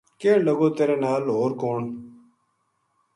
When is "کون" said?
1.59-1.83